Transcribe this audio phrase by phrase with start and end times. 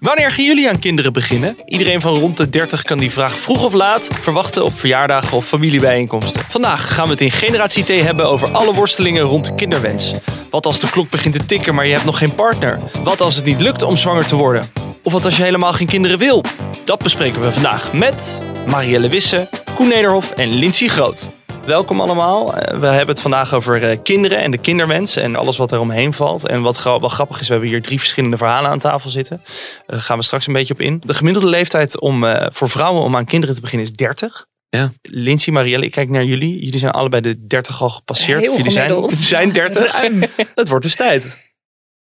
[0.00, 1.56] Wanneer gaan jullie aan kinderen beginnen?
[1.64, 5.46] Iedereen van rond de 30 kan die vraag vroeg of laat verwachten op verjaardagen of
[5.46, 6.42] familiebijeenkomsten.
[6.48, 10.12] Vandaag gaan we het in Generatie T hebben over alle worstelingen rond de kinderwens.
[10.50, 12.78] Wat als de klok begint te tikken, maar je hebt nog geen partner?
[13.04, 14.62] Wat als het niet lukt om zwanger te worden?
[15.02, 16.44] Of wat als je helemaal geen kinderen wil?
[16.84, 21.37] Dat bespreken we vandaag met Marielle Wisse, Koen Nederhof en Lindsay Groot.
[21.68, 22.54] Welkom allemaal.
[22.56, 25.80] Eh, We hebben het vandaag over eh, kinderen en de kinderwens en alles wat er
[25.80, 26.46] omheen valt.
[26.46, 29.40] En wat wel grappig is, we hebben hier drie verschillende verhalen aan tafel zitten.
[29.44, 29.52] Eh,
[29.86, 31.02] Daar gaan we straks een beetje op in.
[31.06, 34.46] De gemiddelde leeftijd om, eh, voor vrouwen om aan kinderen te beginnen is 30.
[34.68, 34.92] Ja.
[35.02, 36.64] Lindsay, Marielle, ik kijk naar jullie.
[36.64, 38.40] Jullie zijn allebei de 30 al gepasseerd.
[38.40, 39.92] Heel Of jullie zijn, zijn 30.
[39.92, 40.22] Ruim.
[40.54, 41.46] Het wordt dus tijd.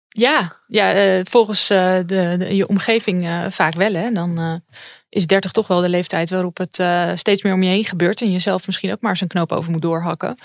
[0.07, 3.93] Ja, ja eh, volgens eh, de, de- je omgeving eh, vaak wel.
[3.93, 4.11] Hè.
[4.11, 4.61] Dan
[5.09, 6.83] is 30 toch wel de leeftijd waarop het
[7.19, 8.21] steeds meer om je heen gebeurt.
[8.21, 10.35] En je zelf misschien ook maar eens een knoop over moet doorhakken.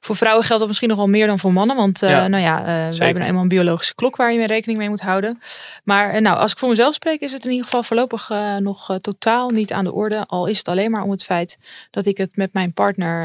[0.00, 1.76] Voor vrouwen geldt dat misschien nog wel meer dan voor mannen.
[1.76, 4.78] Want Ja, nou ja, wij hebben nou eenmaal een biologische klok waar je mee rekening
[4.78, 5.38] mee moet houden.
[5.84, 9.50] Maar nou, als ik voor mezelf spreek, is het in ieder geval voorlopig nog totaal
[9.50, 10.24] niet aan de orde.
[10.26, 11.58] Al is het alleen maar om het feit
[11.90, 13.18] dat ik het met mijn partner,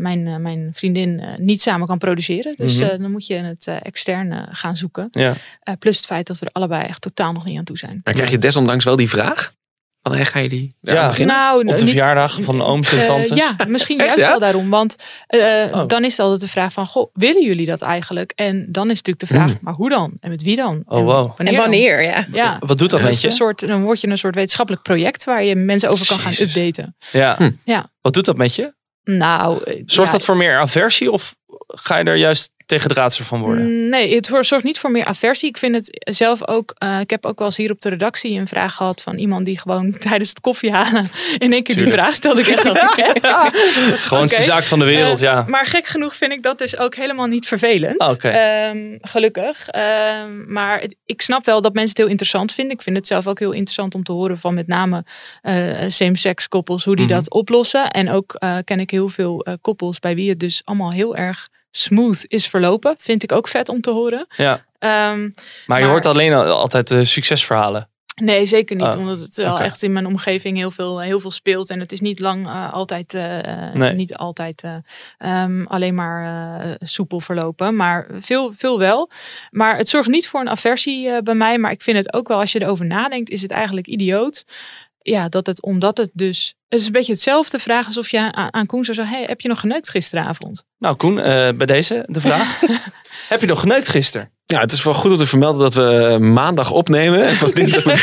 [0.00, 2.54] mijn, mijn vriendin, niet samen kan produceren.
[2.56, 3.00] Dus Mhm.
[3.02, 5.08] dan moet je het extern gaan zoeken.
[5.10, 5.34] Ja.
[5.78, 8.00] Plus het feit dat we er allebei echt totaal nog niet aan toe zijn.
[8.04, 9.52] Maar krijg je desondanks wel die vraag?
[10.00, 11.06] Wanneer ga je die Ja.
[11.08, 11.36] beginnen?
[11.36, 13.36] Nou, Op de niet- verjaardag van ooms en eh, tantes.
[13.36, 14.28] ja, misschien Echt, juist ja?
[14.30, 14.70] wel daarom.
[14.70, 15.40] Want eh,
[15.72, 15.86] Oh.
[15.86, 18.32] dan is het altijd de vraag van, goh, willen jullie dat eigenlijk?
[18.34, 19.58] En dan is natuurlijk de vraag, Hmm.
[19.62, 20.12] maar hoe dan?
[20.20, 20.82] En met wie dan?
[20.86, 21.36] Oh, En wow.
[21.36, 22.26] Wanneer En wanneer, ja.
[22.32, 23.28] Ja, Wat doet dat Ja, met dus je?
[23.28, 26.32] een soort, dan word je een soort wetenschappelijk project waar je mensen over kan gaan
[26.40, 26.96] updaten.
[27.12, 27.34] Ja.
[27.38, 27.50] Hm.
[27.64, 27.90] Ja.
[28.00, 28.74] Wat doet dat met je?
[29.04, 32.94] Nou, eh, Zorgt ja, dat voor meer aversie of ga je er juist tegen de
[32.94, 33.64] raadser van worden?
[33.64, 35.48] Mm, Nee, het voor- zorgt niet voor meer aversie.
[35.48, 36.74] Ik vind het zelf ook.
[36.78, 39.46] eh, ik heb ook wel eens hier op de redactie een vraag gehad van iemand
[39.46, 41.84] die gewoon tijdens het koffiehalen in één keer Tuurlijk.
[41.84, 42.40] die vraag stelde.
[42.40, 43.12] Ik echt oké.
[44.08, 45.44] Gewoon de zaak van de wereld, Eh, ja.
[45.48, 47.98] Maar gek genoeg vind ik dat dus ook helemaal niet vervelend.
[47.98, 48.24] Ah.
[48.24, 49.68] Ehm, gelukkig.
[49.68, 52.76] Ehm, maar het- ik snap wel dat mensen het heel interessant vinden.
[52.76, 55.04] Ik vind het zelf ook heel interessant om te horen van met name
[55.42, 55.54] eh,
[55.88, 57.14] same-sex koppels, hoe die Mhm.
[57.14, 57.90] dat oplossen.
[57.90, 61.16] En ook eh, ken ik heel veel eh, koppels bij wie het dus allemaal heel
[61.16, 62.94] erg smooth is verlopen.
[62.98, 64.26] Vind ik ook vet om te horen.
[64.36, 64.64] ja.
[64.78, 65.20] Ehm,
[65.66, 67.86] Maar je Maar- hoort alleen al- altijd de succesverhalen.
[68.14, 68.88] Nee, zeker niet.
[68.88, 69.62] Oh, omdat het wel oké.
[69.62, 71.70] echt in mijn omgeving heel veel, heel veel speelt.
[71.70, 73.92] En het is niet lang eh, altijd, eh, Nee.
[73.94, 74.76] niet altijd eh,
[75.18, 77.76] ehm, alleen maar eh, soepel verlopen.
[77.76, 79.10] Maar veel, veel wel.
[79.50, 81.58] Maar het zorgt niet voor een aversie eh, bij mij.
[81.58, 84.44] Maar ik vind het ook wel, als je erover nadenkt, is het eigenlijk idioot.
[84.98, 86.54] Ja, dat het, omdat het dus...
[86.72, 89.16] Het is een beetje hetzelfde vraag alsof je aan, Koen zou zeggen...
[89.16, 90.64] Hey, heb je nog geneukt gisteravond?
[90.78, 92.60] Nou, Koen, eh, bij deze de vraag.
[93.28, 94.30] Heb je nog geneukt gisteren?
[94.46, 97.28] Ja, het is wel goed om te vermelden dat we maandag opnemen.
[97.28, 97.84] Het was dinsdag.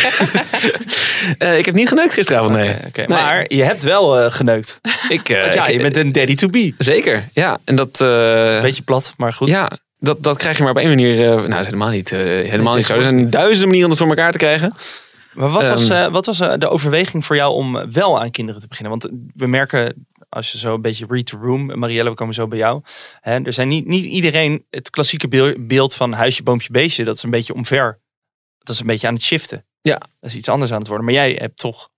[1.38, 2.76] Eh, ik heb niet geneukt gisteravond, nee.
[3.08, 4.80] Maar je hebt wel eh, geneukt.
[5.10, 6.74] Ik, eh, Want ja, ik- je bent een daddy to be.
[6.78, 7.58] Zeker, ja.
[7.64, 8.02] En dat...
[8.02, 9.50] eh, Beetje plat, maar goed.
[9.50, 9.70] Ja,
[10.00, 11.22] dat, dat krijg je maar op één manier...
[11.32, 12.96] eh, nou, is helemaal niet, eh, helemaal niet zo.
[12.96, 14.76] Er zijn duizenden manieren om het voor elkaar te krijgen.
[15.34, 16.06] Maar wat was, Ehm.
[16.06, 19.00] eh, wat was eh, de overweging voor jou om eh, wel aan kinderen te beginnen?
[19.00, 22.48] Want we merken, als je zo een beetje read the room, Marielle, we komen zo
[22.48, 22.82] bij jou.
[23.20, 27.04] Hè, er zijn niet, niet iedereen het klassieke beel- beeld van huisje, boompje, beestje.
[27.04, 28.02] Dat is een beetje omver.
[28.58, 29.66] Dat is een beetje aan het shiften.
[29.82, 29.98] Ja.
[29.98, 31.06] Dat is iets anders aan het worden.
[31.06, 31.90] Maar jij hebt toch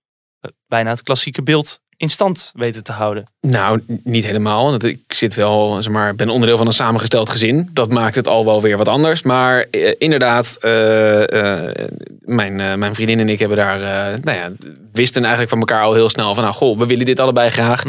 [0.66, 3.24] bijna het klassieke beeld in stand weten te houden.
[3.40, 4.64] Nou, niet helemaal.
[4.70, 7.68] Want ik zit wel, zeg maar, ben onderdeel van een samengesteld gezin.
[7.72, 9.22] Dat maakt het al wel weer wat anders.
[9.22, 11.88] Maar eh, inderdaad, eh, eh,
[12.20, 13.78] mijn, mijn vriendin en ik hebben daar,
[14.20, 14.52] nou ja,
[14.92, 17.84] wisten eigenlijk van elkaar al heel snel van, nou, goh, we willen dit allebei graag.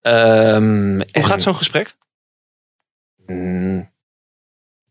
[0.00, 1.94] Ehm, Hoe en- gaat zo'n gesprek?
[3.26, 3.90] Mm,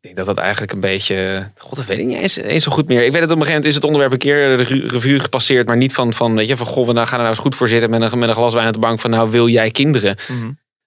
[0.06, 1.50] denk dat dat eigenlijk een beetje.
[1.58, 3.04] God, dat weet ik niet eens, eens zo goed meer.
[3.04, 5.68] Ik weet het op een gegeven moment is het onderwerp een keer de revue gepasseerd.
[5.68, 7.68] Maar niet van, van weet je, van goh, we gaan er nou eens goed voor
[7.68, 9.00] zitten met een, met een glas wijn op de bank.
[9.00, 10.18] Van nou, wil jij kinderen?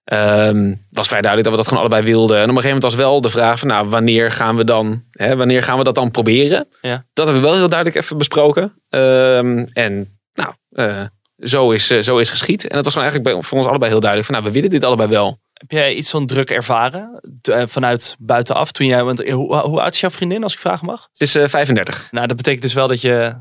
[0.05, 2.37] Het was vrij duidelijk dat we dat gewoon allebei wilden.
[2.37, 5.05] En op een gegeven moment was wel de vraag van nou, wanneer gaan we dan,
[5.11, 6.69] hè, wanneer gaan we dat dan proberen?
[6.81, 7.05] Ja.
[7.13, 8.83] Dat hebben we wel heel duidelijk even besproken.
[8.89, 11.03] Ehm, en nou, eh,
[11.39, 12.63] zo, is, eh, zo is geschied.
[12.63, 14.71] En dat was gewoon eigenlijk bij, voor ons allebei heel duidelijk van nou, we willen
[14.71, 15.39] dit allebei wel.
[15.59, 18.73] Heb jij iets van druk ervaren eh, vanuit buitenaf?
[18.73, 21.09] Toen jij, want, hoe, hoe oud is jouw vriendin, als ik vragen mag?
[21.13, 22.09] Het is eh, 35.
[22.11, 23.37] Nou, dat betekent dus wel dat je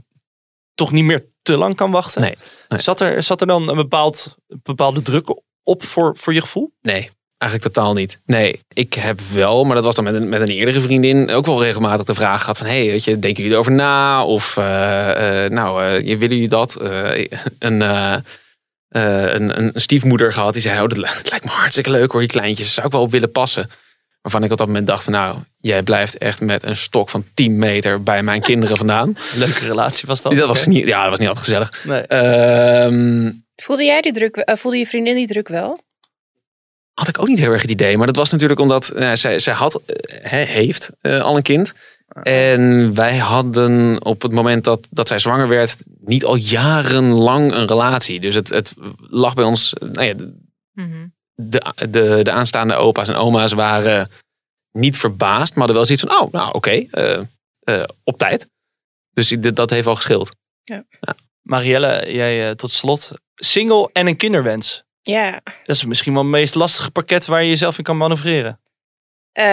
[0.73, 2.21] toch niet meer te lang kan wachten.
[2.21, 2.35] Nee,
[2.67, 2.79] nee.
[2.79, 6.71] Zat, er, zat er dan een bepaald, bepaalde druk op voor, voor je gevoel?
[6.81, 7.09] Nee.
[7.37, 8.19] Eigenlijk totaal niet.
[8.25, 11.45] Nee, ik heb wel, maar dat was dan met een, met een eerdere vriendin, ook
[11.45, 14.25] wel regelmatig de vraag gehad van, hé, hey, weet je, denken jullie erover na?
[14.25, 14.63] Of, eh,
[15.45, 16.77] nou, eh, willen jullie dat?
[17.59, 17.81] Een,
[18.89, 20.97] eh, een, een stiefmoeder gehad die zei, oh, dat
[21.31, 23.69] lijkt me hartstikke leuk hoor, die kleintjes, zou ik wel op willen passen.
[24.21, 27.25] Waarvan ik op dat moment dacht van, nou, jij blijft echt met een stok van
[27.33, 29.17] 10 meter bij mijn kinderen vandaan.
[29.35, 30.31] Leuke relatie was dat.
[30.35, 31.83] Dat was niet, ja, dat was niet altijd gezellig.
[31.85, 32.01] Nee.
[32.01, 35.79] Ehm, Voelde jij die druk, eh, voelde je vriendin die druk wel?
[36.93, 37.97] had ik ook niet heel erg het idee.
[37.97, 39.81] Maar dat was natuurlijk omdat eh, zij, zij had,
[40.21, 41.73] he- heeft eh, al een kind.
[42.07, 47.67] En wij hadden op het moment dat, dat zij zwanger werd, niet al jarenlang een
[47.67, 48.19] relatie.
[48.19, 49.73] Dus het, het lag bij ons.
[49.73, 50.15] eh, Nou ja,
[50.73, 51.07] Mhm.
[51.33, 54.09] de, de, de aanstaande opa's en oma's waren
[54.71, 57.19] niet verbaasd, maar hadden wel zoiets van: oh, nou oké, eh,
[57.59, 58.49] eh, op tijd.
[59.13, 60.35] Dus dat heeft al geschild.
[61.41, 63.11] Marielle, jij eh, tot slot.
[63.35, 64.83] Single en een kinderwens.
[65.01, 65.31] Ja.
[65.43, 68.59] Dat is misschien wel het meest lastige pakket waar je jezelf in kan manoeuvreren.
[69.37, 69.43] Eh,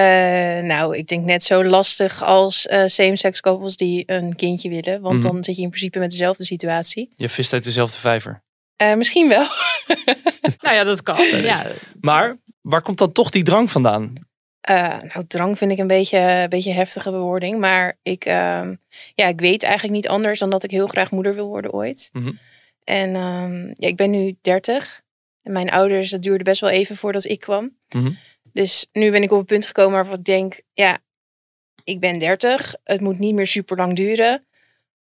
[0.63, 5.01] nou, ik denk net zo lastig als eh same-sex couples die een kindje willen.
[5.01, 5.27] Want Mhm.
[5.33, 7.11] dan zit je in principe met dezelfde situatie.
[7.15, 8.43] Je vist uit dezelfde vijver.
[8.77, 9.47] Eh, misschien wel.
[10.61, 11.17] Nou ja, dat kan.
[11.43, 11.67] Ja,
[12.01, 14.13] Maar waar komt dan toch die drang vandaan?
[14.61, 17.59] Eh, nou, drang vind ik een beetje, een beetje heftige bewoording.
[17.61, 18.75] Maar ik, ehm,
[19.15, 22.09] ja, ik weet eigenlijk niet anders dan dat ik heel graag moeder wil worden ooit.
[22.13, 22.33] Mhm.
[22.85, 25.01] En ehm, ja, ik ben nu 30.
[25.43, 27.77] En mijn ouders, dat duurde best wel even voordat ik kwam.
[27.89, 28.11] Mhm.
[28.55, 30.99] Dus nu ben ik op het punt gekomen waarvan ik denk, ja,
[31.85, 32.75] ik ben 30.
[32.85, 34.47] Het moet niet meer super lang duren.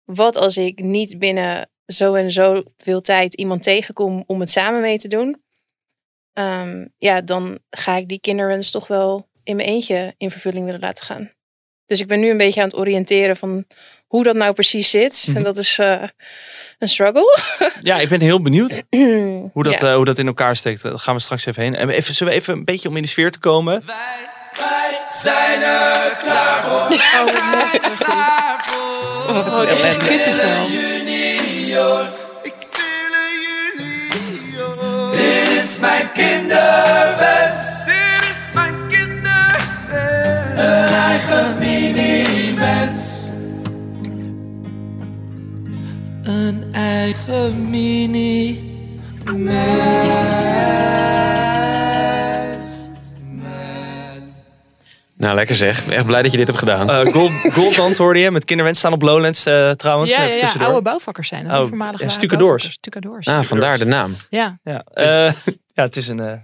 [0.04, 4.80] Wat als ik niet binnen zo en zo veel tijd iemand tegenkom om het samen
[4.80, 5.42] mee te doen?
[6.32, 10.80] Ehm, ja, dan ga ik die kinderwens toch wel in mijn eentje in vervulling willen
[10.80, 11.30] laten gaan.
[11.92, 13.64] Dus ik ben nu een beetje aan het oriënteren van
[14.06, 15.24] hoe dat nou precies zit.
[15.26, 15.36] Mhm.
[15.36, 16.02] En dat is eh,
[16.78, 17.38] een struggle.
[17.82, 18.82] Ja, ik ben heel benieuwd
[19.52, 19.88] hoe dat, Ja.
[19.88, 20.82] eh, hoe dat in elkaar steekt.
[20.82, 21.74] Daar gaan we straks even heen.
[21.74, 23.84] En even, zullen we even een beetje om in de sfeer te komen?
[29.28, 30.66] Oh, ik heb echt kippenvel.
[35.12, 35.52] Dit
[47.02, 48.60] eigen mini-mens.
[55.16, 55.88] Nou, lekker zeg.
[55.88, 56.90] Echt blij dat je dit hebt gedaan.
[56.90, 60.10] Eh Gold, Goldband hoorde je met kinderwens staan op Lowlands eh, trouwens.
[60.10, 61.46] Ja, ja, oude bouwvakkers zijn.
[61.46, 62.78] Oh, voormalige ja, stucadoors.
[63.26, 64.16] ah, vandaar de naam.
[64.30, 64.58] Ja.
[64.62, 65.32] Ja, eh,
[65.76, 66.38] ja het is een, eh,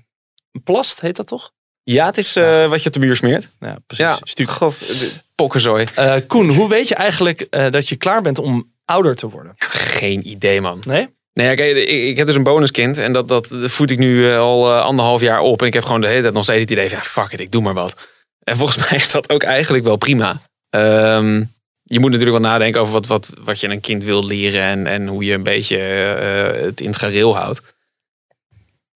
[0.52, 1.50] een plast, heet dat toch?
[1.82, 3.48] Ja, het is eh, wat je op de muur smeert.
[3.60, 4.04] Ja, precies.
[4.04, 4.50] Ja, Stuk.
[4.50, 5.86] God, de pokkenzooi.
[5.94, 9.54] Eh, Koen, hoe weet je eigenlijk eh, dat je klaar bent om ouder te worden?
[9.58, 10.82] Geen idee, man.
[10.86, 11.16] Nee?
[11.32, 14.38] Nee, kijk, ik, ik heb dus een bonuskind en dat, dat voed ik nu eh,
[14.38, 15.60] al eh, anderhalf jaar op.
[15.60, 17.40] En ik heb gewoon de hele tijd nog steeds het idee van, ja, fuck it,
[17.40, 18.08] ik doe maar wat.
[18.42, 20.40] En volgens mij is dat ook eigenlijk wel prima.
[20.70, 21.44] Ehm,
[21.82, 24.86] je moet natuurlijk wel nadenken over wat, wat, wat je een kind wil leren en,
[24.86, 27.62] en hoe je een beetje eh, het in het gareel houdt.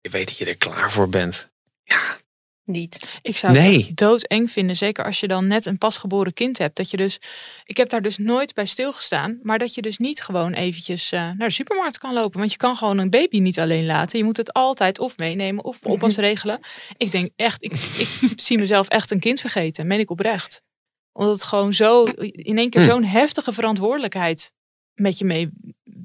[0.01, 1.49] Je weet dat je er klaar voor bent.
[2.69, 3.19] Niet.
[3.21, 3.85] Ik zou Nee.
[3.85, 6.75] het doodeng vinden, zeker als je dan net een pasgeboren kind hebt.
[6.75, 7.19] Dat je dus,
[7.65, 11.19] ik heb daar dus nooit bij stilgestaan, maar dat je dus niet gewoon eventjes eh,
[11.19, 12.39] naar de supermarkt kan lopen.
[12.39, 14.17] Want je kan gewoon een baby niet alleen laten.
[14.19, 16.59] Je moet het altijd of meenemen of oppas regelen.
[16.97, 18.09] Ik denk echt, ik, ik
[18.41, 20.61] zie mezelf echt een kind vergeten, meen ik oprecht.
[21.13, 22.87] Omdat het gewoon zo, in één keer Hm.
[22.89, 24.53] zo'n heftige verantwoordelijkheid
[24.93, 25.49] met je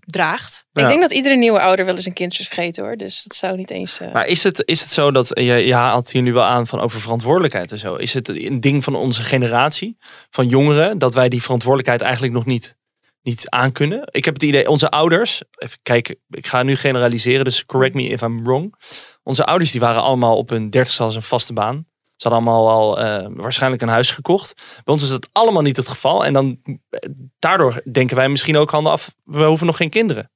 [0.05, 0.67] meedraagt.
[0.73, 0.82] Ja.
[0.82, 2.96] Ik denk dat iedere nieuwe ouder wel eens een kind is vergeten hoor.
[2.96, 4.01] Dus dat zou niet eens...
[4.01, 6.67] eh, Maar is het, is het zo dat, je, je haalt hier nu wel aan
[6.67, 7.94] van over verantwoordelijkheid en zo.
[7.94, 9.96] Is het een ding van onze generatie,
[10.31, 12.77] van jongeren, dat wij die verantwoordelijkheid eigenlijk nog niet,
[13.23, 14.08] niet aankunnen?
[14.11, 18.03] Ik heb het idee, onze ouders, even kijken, ik ga nu generaliseren, dus correct me
[18.03, 18.75] if I'm wrong.
[19.23, 21.87] Onze ouders die waren allemaal op hun dertigste als een vaste baan.
[22.17, 24.55] Ze hadden allemaal al eh, waarschijnlijk een huis gekocht.
[24.56, 26.25] Bij ons is dat allemaal niet het geval.
[26.25, 30.31] En dan, eh, daardoor denken wij misschien ook handen af, we hoeven nog geen kinderen.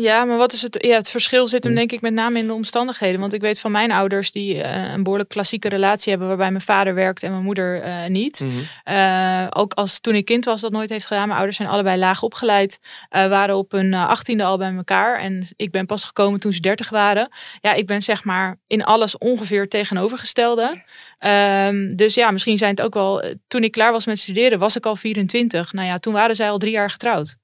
[0.00, 0.76] Ja, maar wat is het?
[0.80, 3.20] Ja, het verschil zit hem denk ik met name in de omstandigheden.
[3.20, 6.62] Want ik weet van mijn ouders die eh, een behoorlijk klassieke relatie hebben, waarbij mijn
[6.62, 8.44] vader werkt en mijn moeder eh, niet.
[8.84, 11.22] Eh, ook als toen ik kind was dat nooit heeft gedaan.
[11.22, 12.78] Mijn ouders zijn allebei laag opgeleid.
[13.10, 15.18] waren op hun achttiende al bij elkaar.
[15.18, 17.28] En ik ben pas gekomen toen ze dertig waren.
[17.60, 20.82] Ja, ik ben zeg maar in alles ongeveer tegenovergestelde.
[21.18, 23.24] Ehm, dus ja, misschien zijn het ook wel...
[23.48, 25.72] Toen ik klaar was met studeren was ik al 24.
[25.72, 27.39] Nou ja, toen waren zij al drie jaar getrouwd.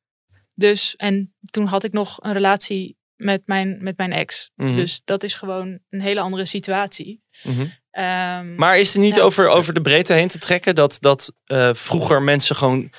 [0.58, 4.50] Dus, en toen had ik nog een relatie met mijn, met mijn ex.
[4.54, 4.74] Mhm.
[4.74, 7.22] Dus dat is gewoon een hele andere situatie.
[7.42, 7.66] Mhm.
[7.90, 9.22] Ehm, Maar is het niet Ja.
[9.22, 12.90] over, over de breedte heen te trekken dat, dat eh, vroeger mensen gewoon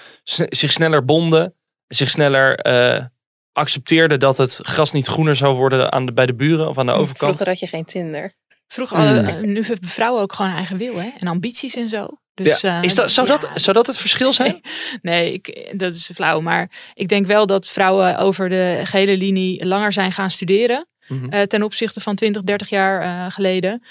[0.49, 1.55] zich sneller bonden,
[1.87, 3.05] zich sneller eh,
[3.51, 6.85] accepteerden dat het gras niet groener zou worden aan de, bij de buren of aan
[6.85, 7.17] de overkant?
[7.35, 8.33] Vroeger had je geen Tinder.
[8.67, 11.09] Vroeger, hadden- nu hebben vrouwen ook gewoon eigen wil hè?
[11.19, 12.07] en ambities en zo.
[12.43, 14.61] Dus, eh, Is dat, zou, ja, dat, zou dat het verschil zijn?
[15.01, 16.41] Nee, ik, dat is flauw.
[16.41, 20.87] Maar ik denk wel dat vrouwen over de gele linie langer zijn gaan studeren.
[21.07, 21.29] Mhm.
[21.29, 23.83] eh, ten opzichte van 20, 30 jaar eh, geleden.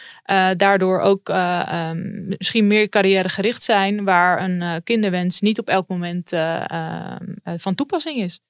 [0.57, 4.05] Daardoor ook eh, ehm, misschien meer carrièregericht zijn.
[4.05, 8.41] Waar een kinderwens niet op elk moment eh, ehm, eh, van toepassing is.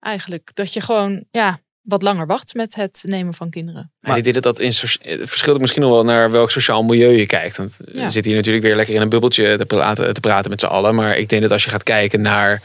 [0.00, 0.50] Eigenlijk.
[0.54, 3.92] Dat je gewoon ja, wat langer wacht met het nemen van kinderen.
[4.00, 7.26] Maar ik denk dat in, het verschilt misschien nog wel naar welk sociaal milieu je
[7.26, 7.56] kijkt.
[7.56, 8.10] Want we Ja.
[8.10, 10.94] zitten hier natuurlijk weer lekker in een bubbeltje te praten, te praten met z'n allen.
[10.94, 12.62] Maar ik denk dat als je gaat kijken naar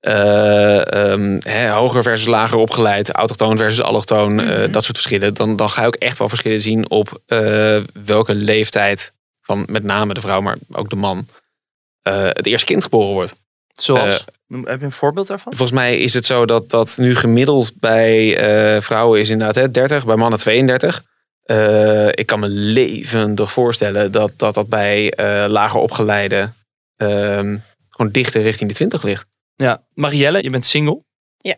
[0.00, 4.70] eh, ehm, hè, hoger versus lager opgeleid, autochtoon versus allochtoon, eh, Mhm.
[4.72, 5.34] dat soort verschillen.
[5.34, 9.82] Dan, dan ga je ook echt wel verschillen zien op eh, welke leeftijd van met
[9.82, 11.26] name de vrouw, maar ook de man,
[12.02, 13.34] eh, het eerste kind geboren wordt.
[13.74, 14.24] Zoals?
[14.46, 15.52] Noem- heb je een voorbeeld daarvan?
[15.56, 19.70] Volgens mij is het zo dat dat nu gemiddeld bij eh, vrouwen is inderdaad hè,
[19.70, 21.04] 30, bij mannen 32.
[21.42, 26.52] Eh, ik kan me levendig voorstellen dat dat, dat bij eh, lager opgeleide
[26.96, 29.26] ehm, gewoon dichter richting de 20 ligt.
[29.54, 29.86] Ja.
[29.94, 31.02] Marielle, je bent single.
[31.38, 31.56] Ja.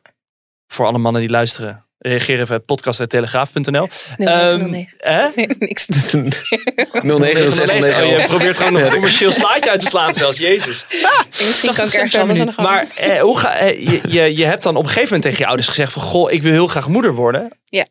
[0.67, 1.86] Voor alle mannen die luisteren.
[1.99, 3.89] Reageer even op podcast.telegraaf.nl.
[4.17, 5.29] Nee, Ehm, nee, nee, Hè?
[5.37, 5.49] nee.
[5.59, 5.87] Niks.
[7.03, 10.39] 0906 Oh, je probeert gewoon nog een commercieel slaatje uit te slaan zelfs.
[10.39, 10.85] Jezus.
[11.29, 12.57] Misschien kan ik ergens per anders aan minuut.
[12.57, 12.69] de gang.
[12.69, 15.39] Maar eh, hoe ga, eh, je, je, je hebt dan op een gegeven moment tegen
[15.39, 16.03] je ouders gezegd van...
[16.03, 17.59] Goh, ik wil heel graag moeder worden.
[17.65, 17.87] Ja.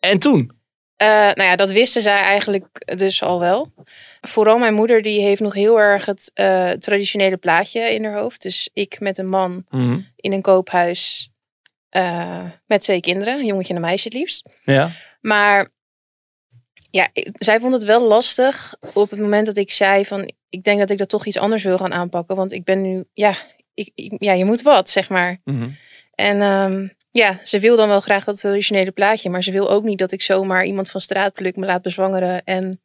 [0.00, 0.50] En toen?
[0.96, 2.66] Eh, nou ja, dat wisten zij eigenlijk
[2.96, 3.72] dus al wel.
[4.20, 8.42] Vooral mijn moeder, die heeft nog heel erg het eh, traditionele plaatje in haar hoofd.
[8.42, 9.64] Dus ik met een man
[10.16, 11.30] in een koophuis
[11.96, 13.38] eh, met twee kinderen.
[13.38, 14.48] Een jongetje en een meisje het liefst.
[14.64, 14.90] Ja.
[15.20, 15.68] Maar
[16.90, 20.30] ja, zij vond het wel lastig op het moment dat ik zei van...
[20.48, 22.36] Ik denk dat ik dat toch iets anders wil gaan aanpakken.
[22.36, 23.34] Want ik ben nu, ja,
[23.74, 25.40] ik, ik- ja je moet wat, zeg maar.
[25.44, 25.68] Mhm.
[26.14, 29.30] En ehm, ja, ze wil dan wel graag dat traditionele plaatje.
[29.30, 32.44] Maar ze wil ook niet dat ik zomaar iemand van straat pluk, me laat bezwangeren.
[32.44, 32.80] En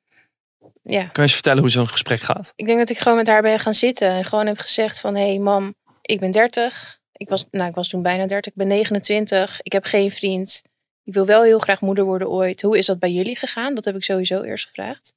[0.83, 2.53] ja, Kan je eens vertellen hoe zo'n gesprek gaat?
[2.55, 4.09] ik denk dat ik gewoon met haar ben gaan zitten.
[4.09, 6.99] En gewoon heb gezegd van, hé hey, mam, ik ben 30.
[7.21, 8.51] Ik was, nou, ik was toen bijna 30.
[8.51, 9.59] Ik ben 29.
[9.61, 10.61] Ik heb geen vriend.
[11.03, 12.61] Ik wil wel heel graag moeder worden ooit.
[12.61, 13.75] Hoe is dat bij jullie gegaan?
[13.75, 15.15] Dat heb ik sowieso eerst gevraagd.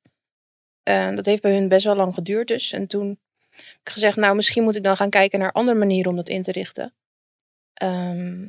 [0.82, 2.72] En dat heeft bij hun best wel lang geduurd dus.
[2.72, 3.08] En toen
[3.50, 6.28] heb ik gezegd, nou, misschien moet ik dan gaan kijken naar andere manieren om dat
[6.28, 6.94] in te richten.
[7.74, 8.48] Ehm,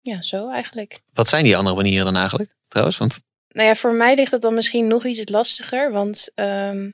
[0.00, 1.00] ja, zo eigenlijk.
[1.12, 2.56] Wat zijn die andere manieren dan eigenlijk?
[2.68, 5.92] Trouwens, want Nou ja, voor mij ligt het dan misschien nog iets lastiger.
[5.92, 6.90] Want ehm,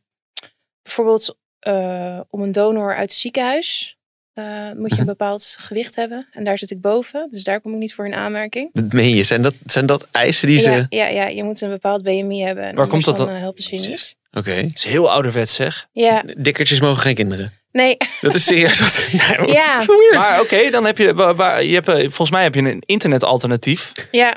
[0.83, 3.94] bijvoorbeeld eh, om een donor uit het ziekenhuis
[4.35, 4.45] eh,
[4.77, 6.27] moet je een bepaald gewicht hebben.
[6.33, 7.29] En daar zit ik boven.
[7.31, 8.71] Dus daar kom ik niet voor in aanmerking.
[8.73, 10.71] dat meen je, zijn dat, zijn dat eisen die ze...
[10.71, 12.65] Ja, ja, ja, je moet een bepaald BMI hebben.
[12.65, 13.29] En Waar komt dat dan?
[13.29, 14.17] eh, helpen ze je niet.
[14.33, 14.63] Oké.
[14.63, 15.87] Dat is heel ouderwets zeg.
[15.93, 17.53] Ja, Dikkertjes mogen geen kinderen.
[17.73, 19.07] nee, Dat is serieus wat...
[19.29, 20.15] Nee, wat ja, weird.
[20.15, 21.05] Maar oké, dan heb je,
[21.67, 23.93] je hebt, eh, volgens mij heb je een internetalternatief.
[24.11, 24.37] ja.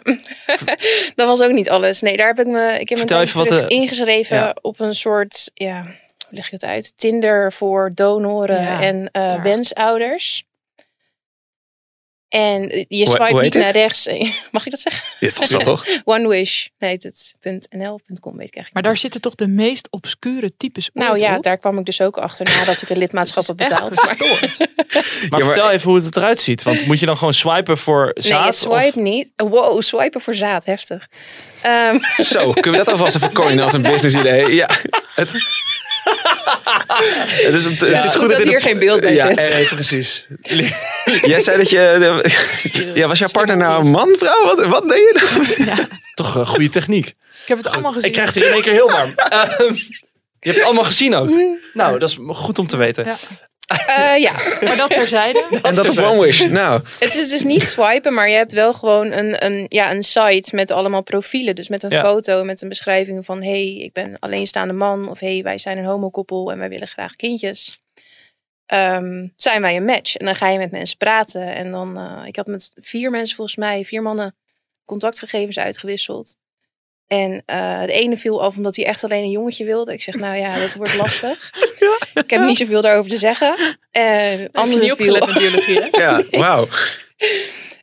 [1.16, 2.01] dat was ook niet alles.
[2.01, 4.56] Nee, daar heb ik me, ik heb me even wat terug de- ingeschreven Ja.
[4.62, 5.86] op een soort, ja,
[6.27, 6.98] hoe leg je het uit?
[6.98, 9.41] Tinder voor donoren Ja, en eh, daar.
[9.41, 10.46] wensouders.
[12.27, 14.07] En eh, je swipe niet naar rechts.
[14.51, 15.07] Mag je dat zeggen?
[15.19, 15.86] Ja, vast wel toch?
[16.03, 17.34] One Wish heet het.
[17.69, 21.12] .nl of .com weet ik eigenlijk Maar daar zitten toch de meest obscure types Nou
[21.12, 21.43] ooit ja, op?
[21.43, 24.57] daar kwam ik dus ook achter nadat ik een lidmaatschap heb Het is echt betaald.
[25.29, 26.63] Maar, Ja, vertel even hoe het eruit ziet.
[26.63, 28.39] Want moet je dan gewoon swipen voor zaad?
[28.39, 29.31] nee, of- swipe niet.
[29.36, 31.07] Wow, swipen voor zaad, heftig.
[31.62, 34.53] Ehm, Zo, kunnen we dat alvast even coinen als een business idee?
[34.55, 34.69] Ja.
[35.15, 35.31] Het,
[37.46, 39.38] het is, het, is goed, goed dat hier een- geen beeld bij ja, zit.
[39.38, 40.28] eh, Nee, precies.
[41.32, 42.92] Jij zei dat je...
[42.94, 44.44] Ja, was jouw partner nou een man, vrouw?
[44.44, 45.78] Wat, wat deed je nou?
[46.16, 47.06] Toch een goede techniek.
[47.08, 47.16] Ik
[47.48, 48.08] heb het allemaal gezien.
[48.08, 49.14] Ik krijg het er in één keer heel warm.
[49.16, 49.80] Ehm, je
[50.40, 51.30] hebt het allemaal gezien ook.
[51.74, 53.16] Nou, dat is goed om te weten.
[53.67, 54.13] Ja.
[54.15, 54.31] eh, ja,
[54.67, 55.45] Maar dat terzijde.
[55.62, 56.41] En dat op One Wish.
[56.41, 60.03] Nou, het is dus niet swipen, maar je hebt wel gewoon een, een, ja, een
[60.03, 61.55] site met allemaal profielen.
[61.55, 62.01] Dus met een Ja.
[62.03, 63.43] foto, met een beschrijving van...
[63.43, 65.09] hey, ik ben alleenstaande man.
[65.09, 67.79] Of hey, wij zijn een homokoppel en wij willen graag kindjes.
[68.65, 70.15] Ehm, zijn wij een match?
[70.15, 71.55] En dan ga je met mensen praten.
[71.55, 74.36] En dan, eh, ik had met vier mensen volgens mij, vier mannen,
[74.86, 76.36] contactgegevens uitgewisseld.
[77.08, 79.94] En eh, de ene viel af omdat hij echt alleen een jongetje wilde.
[79.94, 81.52] Ik zeg, nou ja, dat wordt lastig.
[82.14, 83.78] Ik heb niet zoveel daarover te zeggen.
[83.92, 85.88] En Andere andere niet viel, met biologie, hè?
[86.04, 86.68] ja, wauw.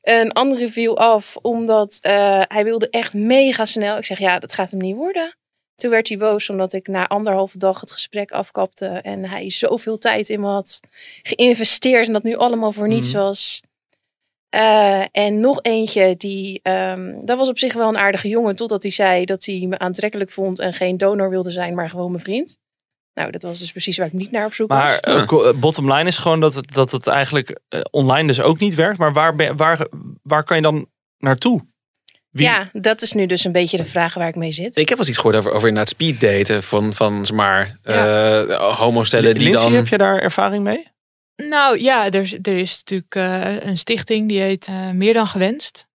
[0.02, 3.96] een andere viel af omdat eh, hij wilde echt mega snel.
[3.96, 5.36] Ik zeg, ja, dat gaat hem niet worden.
[5.74, 8.86] Toen werd hij boos omdat ik na anderhalve dag het gesprek afkapte.
[8.86, 10.80] En hij zoveel tijd in me had
[11.22, 12.06] geïnvesteerd.
[12.06, 13.22] En dat nu allemaal voor niets Mhm.
[13.22, 13.60] was.
[14.54, 18.56] Eh, en nog eentje, die, ehm, dat was op zich wel een aardige jongen.
[18.56, 22.10] Totdat hij zei dat hij me aantrekkelijk vond en geen donor wilde zijn, maar gewoon
[22.10, 22.58] mijn vriend.
[23.14, 24.78] Nou, dat was dus precies waar ik niet naar op zoek was.
[24.78, 28.58] Maar eh, eh, bottom line is gewoon dat het, dat het eigenlijk online dus ook
[28.58, 28.98] niet werkt.
[28.98, 29.86] Maar waar, ben- waar,
[30.22, 30.86] waar kan je dan
[31.18, 31.60] naartoe?
[32.30, 34.76] Wie- Ja, dat is nu dus een beetje de vraag waar ik mee zit.
[34.76, 38.76] Ik heb wel eens iets gehoord over, over inderdaad speeddaten van, van zeg maar, eh
[38.78, 39.74] homostellen die Lindsay, dan...
[39.76, 40.92] heb je daar ervaring mee?
[41.36, 45.86] Nou ja, er, er is natuurlijk eh, een stichting die heet eh, Meer dan Gewenst.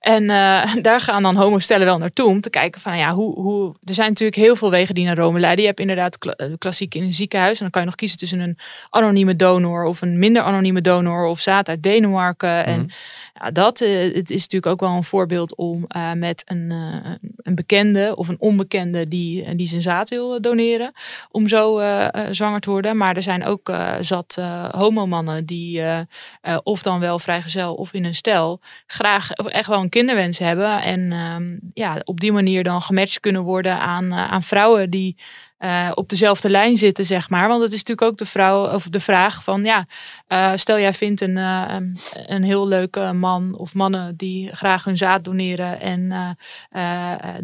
[0.00, 3.74] En eh, daar gaan dan homostellen wel naartoe om te kijken van ja, hoe, hoe.
[3.84, 5.60] Er zijn natuurlijk heel veel wegen die naar Rome leiden.
[5.60, 7.54] Je hebt inderdaad kla- klassiek in een ziekenhuis.
[7.56, 8.58] En dan kan je nog kiezen tussen een
[8.90, 12.64] anonieme donor of een minder anonieme donor of zaad uit Denemarken.
[12.66, 12.88] En Mhm.
[13.34, 17.12] Ja, dat eh, het is natuurlijk ook wel een voorbeeld om eh, met een, eh,
[17.36, 20.92] een bekende of een onbekende die, die zijn zaad wil doneren.
[21.30, 21.80] Om zo
[22.30, 22.96] zwanger te worden.
[22.96, 24.38] Maar er zijn ook zat
[24.70, 25.82] homomannen die
[26.62, 30.82] of dan wel vrijgezel of in een stel graag echt wel een kinderwens hebben.
[30.82, 35.16] En ehm, ja, op die manier dan gematcht kunnen worden aan, aan vrouwen die
[35.60, 37.48] eh, op dezelfde lijn zitten, zeg maar.
[37.48, 39.86] Want het is natuurlijk ook de, vrouw, of de vraag van, ja,
[40.26, 44.84] eh, stel jij vindt een, eh, een- een heel leuke man of mannen die graag
[44.84, 45.80] hun zaad doneren.
[45.80, 46.08] En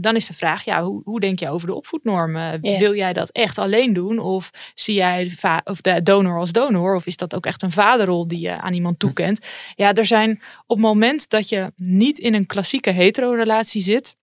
[0.01, 2.61] dan is de vraag, ja, hoe, hoe denk je over de opvoednormen?
[2.79, 4.19] Wil jij dat echt alleen doen?
[4.19, 5.33] Of zie jij
[5.65, 6.95] of de donor als donor?
[6.95, 9.47] Of is dat ook echt een vaderrol die je aan iemand toekent?
[9.75, 10.31] Ja, er zijn
[10.67, 14.17] op het moment dat je niet in een klassieke hetero-relatie zit.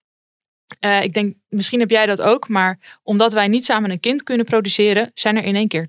[0.80, 4.24] Eh, ik denk, misschien heb jij dat ook, maar omdat wij niet samen een kind
[4.24, 5.88] kunnen produceren, zijn er in één keer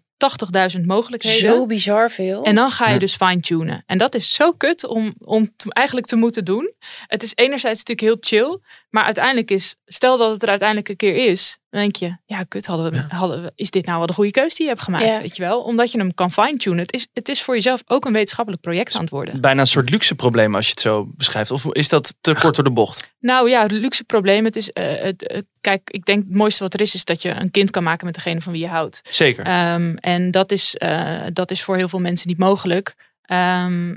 [0.77, 1.39] 80.000 mogelijkheden.
[1.55, 2.43] Zo bizar veel.
[2.43, 2.99] En dan ga je Ja.
[2.99, 3.83] dus fine-tunen.
[3.87, 6.73] En dat is zo kut om, om te- eigenlijk te moeten doen.
[7.07, 8.01] Het is enerzijds natuurlijk
[8.31, 8.59] heel chill.
[8.95, 11.59] Maar uiteindelijk is, stel dat het er uiteindelijk een keer is.
[11.71, 14.31] Dan denk je, ja kut, hadden we, hadden we, is dit nou wel de goede
[14.31, 15.05] keuze die je hebt gemaakt?
[15.17, 15.21] Ja.
[15.21, 15.61] Weet je wel?
[15.63, 16.79] Omdat je hem kan fine-tunen.
[16.79, 19.41] Het is, het is voor jezelf ook een wetenschappelijk project aan het worden.
[19.41, 21.51] Bijna een soort luxe probleem als je het zo beschrijft.
[21.51, 23.09] Of is dat te kort door de bocht?
[23.21, 24.45] Nou ja, het luxe probleem.
[24.45, 27.23] Het is, eh, het, het- kijk, ik denk het mooiste wat er is, is dat
[27.23, 29.01] je een kind kan maken met degene van wie je houdt.
[29.11, 29.45] Zeker.
[29.45, 32.95] Ehm, en dat is, eh, dat is voor heel veel mensen niet mogelijk.
[33.23, 33.95] Ehm,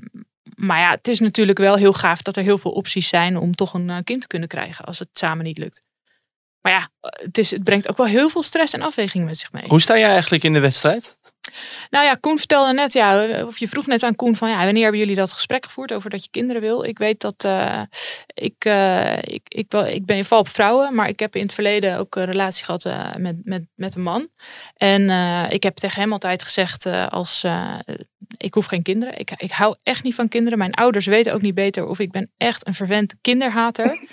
[0.55, 3.55] maar ja, het is natuurlijk wel heel gaaf dat er heel veel opties zijn om
[3.55, 5.85] toch een eh, kind te kunnen krijgen als het samen niet lukt.
[6.61, 9.51] Maar ja, het, is, het brengt ook wel heel veel stress en afweging met zich
[9.51, 9.67] mee.
[9.67, 11.19] Hoe sta jij eigenlijk in de wedstrijd?
[11.89, 14.81] Nou ja, Koen vertelde net, ja, of je vroeg net aan Koen van ja, wanneer
[14.81, 16.83] hebben jullie dat gesprek gevoerd over dat je kinderen wil?
[16.83, 17.81] Ik weet dat eh,
[18.33, 21.53] ik, eh, ik, ik, wel, ik ben val op vrouwen, maar ik heb in het
[21.53, 24.29] verleden ook een relatie gehad eh, met, met, met een man.
[24.77, 25.09] En
[25.49, 27.45] ik heb tegen hem altijd gezegd als
[28.37, 29.19] ik hoef geen kinderen.
[29.19, 30.57] Ik, ik hou echt niet van kinderen.
[30.57, 33.85] Mijn ouders weten ook niet beter of ik ben echt een verwend kinderhater.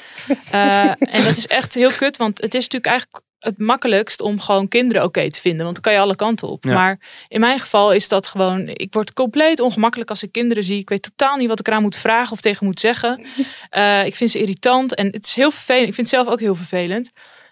[0.51, 4.69] En dat is echt heel kut, want het is natuurlijk eigenlijk het makkelijkst om gewoon
[4.69, 5.63] kinderen oké te vinden.
[5.63, 6.65] Want dan kan je alle kanten op.
[6.65, 6.75] Ja.
[6.75, 8.69] Maar in mijn geval is dat gewoon...
[8.69, 10.79] Ik word compleet ongemakkelijk als ik kinderen zie.
[10.79, 13.13] Ik weet totaal niet wat ik eraan moet vragen of tegen moet zeggen.
[13.71, 15.89] Eh, ik vind ze irritant en het is heel vervelend.
[15.89, 17.11] Ik vind het zelf ook heel vervelend.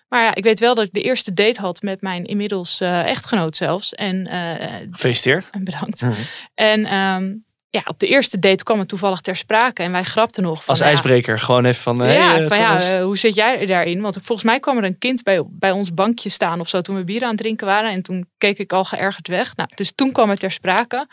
[0.08, 3.08] Maar ja, ik weet wel dat ik de eerste date had met mijn inmiddels eh,
[3.08, 3.92] echtgenoot zelfs.
[3.92, 5.50] En eh, Gefeliciteerd.
[5.58, 6.02] bedankt.
[6.02, 6.12] Mhm.
[6.54, 7.34] En ehm,
[7.74, 9.82] ja, op de eerste date kwam het toevallig ter sprake.
[9.82, 10.68] En wij grapten nog van...
[10.68, 11.38] Als ja, ijsbreker.
[11.38, 11.98] Gewoon even van...
[11.98, 14.00] hey, ja, eh, van ja, eh, hoe zit jij daarin?
[14.00, 16.96] Want volgens mij kwam er een kind bij, bij ons bankje staan of zo toen
[16.96, 17.90] we bier aan het drinken waren.
[17.90, 19.56] En toen keek ik al geërgerd weg.
[19.56, 21.06] Nou, dus toen kwam het ter sprake.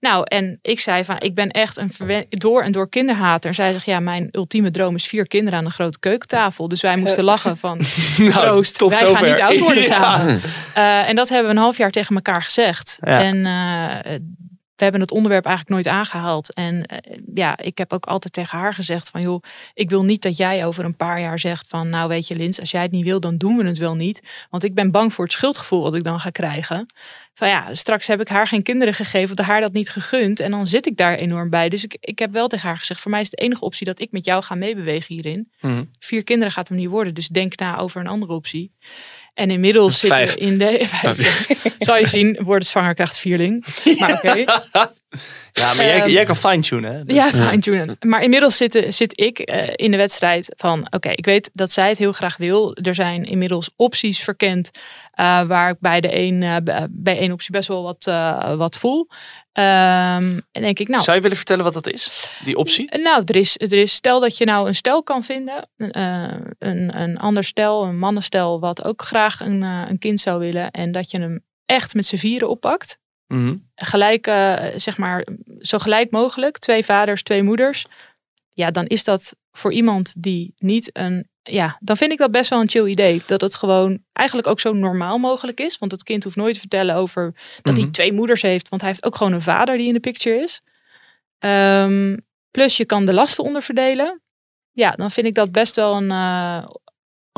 [0.00, 3.48] Nou, en ik zei van, ik ben echt een verwen- door en door kinderhater.
[3.48, 6.68] En zij zegt, ja, mijn ultieme droom is vier kinderen aan een grote keukentafel.
[6.68, 7.78] Dus wij moesten lachen van,
[8.18, 9.16] Nou, proost, tot wij zover.
[9.16, 9.88] gaan niet oud worden Ja.
[9.88, 10.40] samen.
[10.74, 12.98] Eh, en dat hebben we een half jaar tegen elkaar gezegd.
[13.00, 13.20] Ja.
[13.22, 14.18] En eh,
[14.80, 16.54] we hebben het onderwerp eigenlijk nooit aangehaald.
[16.54, 19.42] En eh, ja, ik heb ook altijd tegen haar gezegd van joh,
[19.74, 22.60] ik wil niet dat jij over een paar jaar zegt van nou weet je Lins,
[22.60, 24.22] als jij het niet wil, dan doen we het wel niet.
[24.50, 26.86] Want ik ben bang voor het schuldgevoel wat ik dan ga krijgen.
[27.34, 30.40] Van ja, straks heb ik haar geen kinderen gegeven of haar dat niet gegund.
[30.40, 31.68] En dan zit ik daar enorm bij.
[31.68, 34.00] Dus ik, ik heb wel tegen haar gezegd, voor mij is de enige optie dat
[34.00, 35.50] ik met jou ga meebewegen hierin.
[35.60, 35.84] Mhm.
[35.98, 38.72] Vier kinderen gaat hem niet worden, dus denk na over een andere optie.
[39.34, 40.78] En inmiddels zitten we in de...
[40.82, 41.54] Vijf.
[41.78, 43.64] Zal je zien, wordt zwanger, krijgt vierling.
[43.98, 44.44] Maar oké.
[45.52, 46.94] Ja, maar jij, Ehm, jij kan fine-tunen.
[46.94, 47.04] Hè?
[47.04, 47.96] Dus- Ja, fine-tunen.
[48.00, 50.86] Maar inmiddels zit, zit ik eh, in de wedstrijd van...
[50.90, 52.74] Oké, ik weet dat zij het heel graag wil.
[52.76, 54.70] Er zijn inmiddels opties verkend...
[55.12, 58.76] eh, waar ik bij de een, eh, bij- één optie best wel wat, eh, wat
[58.76, 59.08] voel.
[59.52, 61.02] Ehm, en denk ik, nou...
[61.02, 62.30] Zou je willen vertellen wat dat is?
[62.44, 62.98] Die optie?
[63.02, 66.34] Nou, er is, er is, stel dat je nou een stel kan vinden, een, eh,
[66.58, 70.70] een, een ander stel, een mannenstel, wat ook graag een, eh, een kind zou willen,
[70.70, 72.98] en dat je hem echt met z'n vieren oppakt.
[73.32, 73.56] Mhm.
[73.74, 75.26] Gelijk, eh, zeg maar,
[75.58, 77.86] zo gelijk mogelijk, twee vaders, twee moeders.
[78.52, 81.28] Ja, dan is dat voor iemand die niet een.
[81.42, 83.22] Ja, dan vind ik dat best wel een chill idee.
[83.26, 85.78] Dat het gewoon eigenlijk ook zo normaal mogelijk is.
[85.78, 87.92] Want het kind hoeft nooit te vertellen over dat hij Mhm.
[87.92, 88.68] twee moeders heeft.
[88.68, 90.60] Want hij heeft ook gewoon een vader die in de picture is.
[91.38, 92.16] Ehm,
[92.50, 94.22] plus je kan de lasten onderverdelen.
[94.72, 96.68] Ja, dan vind ik dat best wel een, eh,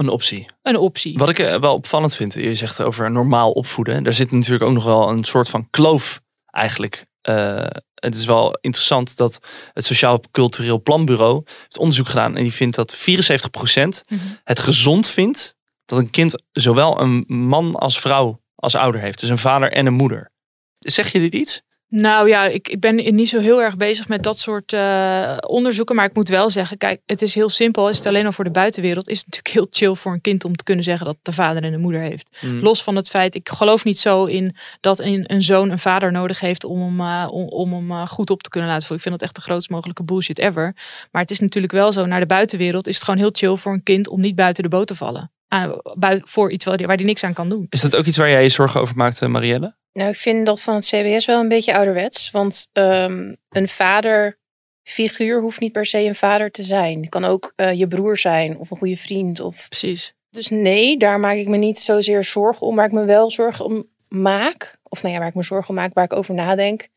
[0.03, 0.51] Een optie.
[0.63, 1.19] een optie.
[1.19, 4.05] Wat ik eh, wel opvallend vind, je zegt over normaal opvoeden.
[4.05, 8.59] Daar zit natuurlijk ook nog wel een soort van kloof eigenlijk eh, het is wel
[8.61, 9.39] interessant dat
[9.73, 12.37] het Sociaal Cultureel Planbureau heeft onderzoek gedaan.
[12.37, 14.21] En die vindt dat 74% Mhm.
[14.45, 19.21] het gezond vindt dat een kind zowel een man als vrouw als ouder heeft.
[19.21, 20.31] Dus een vader en een moeder.
[20.79, 21.63] Zeg je dit iets?
[21.95, 25.97] Nou ja, ik, ik ben niet zo heel erg bezig met dat soort eh, onderzoeken.
[25.97, 27.89] Maar ik moet wel zeggen, kijk, het is heel simpel.
[27.89, 30.45] Is het alleen al voor de buitenwereld, is het natuurlijk heel chill voor een kind
[30.45, 32.29] om te kunnen zeggen dat het de vader en de moeder heeft.
[32.41, 36.13] Los van het feit, ik geloof niet zo in dat een, een zoon een vader
[36.13, 39.05] nodig heeft om hem, eh, om, om hem eh, goed op te kunnen laten voelen.
[39.05, 40.77] Ik vind dat echt de grootst mogelijke bullshit ever.
[41.11, 43.73] Maar het is natuurlijk wel zo, naar de buitenwereld is het gewoon heel chill voor
[43.73, 45.33] een kind om niet buiten de boot te vallen.
[45.49, 45.81] Aan,
[46.25, 47.67] voor iets waar die niks aan kan doen.
[47.69, 49.81] Is dat ook iets waar jij je zorgen over maakt, Marielle?
[49.93, 52.31] Nou, ik vind dat van het CBS wel een beetje ouderwets.
[52.31, 57.01] Want ehm, een vaderfiguur hoeft niet per se een vader te zijn.
[57.01, 59.41] Het kan ook eh, je broer zijn of een goede vriend.
[59.41, 59.69] Of...
[59.69, 60.15] Precies.
[60.31, 62.77] Dus nee, daar maak ik me niet zozeer zorgen om.
[62.77, 65.75] Waar ik me wel zorgen om maak, of nou ja, waar ik me zorgen om
[65.75, 66.89] maak, waar ik over nadenk,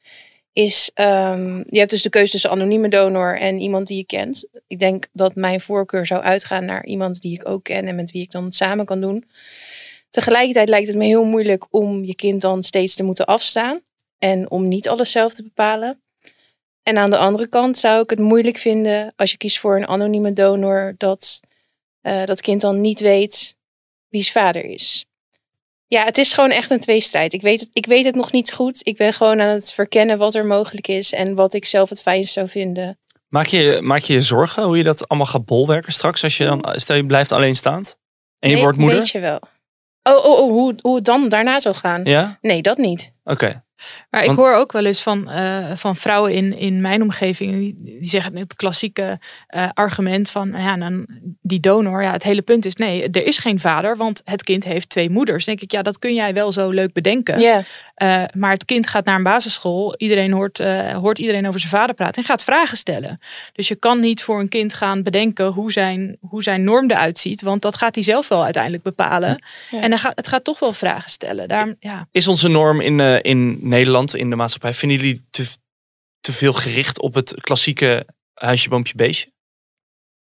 [0.54, 4.48] is ehm, je hebt dus de keuze tussen anonieme donor en iemand die je kent.
[4.68, 8.12] Ik denk dat mijn voorkeur zou uitgaan naar iemand die ik ook ken en met
[8.12, 9.26] wie ik dan samen kan doen.
[10.16, 13.82] Tegelijkertijd lijkt het me heel moeilijk om je kind dan steeds te moeten afstaan
[14.18, 16.02] en om niet alles zelf te bepalen.
[16.84, 19.88] En aan de andere kant zou ik het moeilijk vinden als je kiest voor een
[19.88, 21.40] anonieme donor dat
[22.02, 23.56] eh, dat kind dan niet weet
[24.10, 25.06] wie's vader is.
[25.88, 27.34] Ja, het is gewoon echt een tweestrijd.
[27.34, 28.88] Ik weet, het, ik weet het nog niet goed.
[28.88, 32.02] Ik ben gewoon aan het verkennen wat er mogelijk is en wat ik zelf het
[32.02, 33.00] fijnst zou vinden.
[33.28, 36.46] Maak je, maak je je zorgen hoe je dat allemaal gaat bolwerken straks als je
[36.46, 37.98] dan, stel je blijft alleenstaand?
[38.40, 39.00] En je Nee, wordt moeder?
[39.00, 39.40] Weet je wel.
[40.10, 42.04] Oh, oh, oh hoe, hoe het dan daarna zou gaan?
[42.04, 42.38] Ja?
[42.42, 43.12] Nee, dat niet.
[43.24, 43.64] Oké.
[44.10, 47.54] Maar ik Want- hoor ook wel eens van, eh, van vrouwen in, in mijn omgeving,
[47.60, 51.06] die, die zeggen het klassieke eh, argument van, nou ja, dan,
[51.42, 54.64] die donor, ja, het hele punt is, nee, er is geen vader, want het kind
[54.64, 55.46] heeft twee moeders.
[55.46, 57.40] Dan denk ik, ja, dat kun jij wel zo leuk bedenken.
[57.96, 61.72] Eh, maar het kind gaat naar een basisschool, iedereen hoort, eh, hoort iedereen over zijn
[61.72, 63.20] vader praten en gaat vragen stellen.
[63.54, 67.18] Dus je kan niet voor een kind gaan bedenken hoe zijn, hoe zijn norm eruit
[67.18, 69.44] ziet, want dat gaat hij zelf wel uiteindelijk bepalen.
[69.72, 69.82] Ja.
[69.82, 71.48] En gaat, het gaat toch wel vragen stellen.
[71.48, 72.08] Daarom, ja.
[72.12, 75.48] Is onze norm in, eh, in Nederland, in de maatschappij, vinden jullie te,
[76.20, 79.32] te veel gericht op het klassieke huisje, boompje, beestje?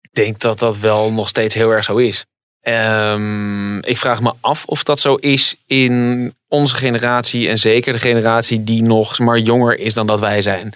[0.00, 2.26] Ik denk dat dat wel nog steeds heel erg zo is.
[2.60, 7.98] Ehm, ik vraag me af of dat zo is in onze generatie en zeker de
[7.98, 10.74] generatie die nog maar jonger is dan dat wij zijn.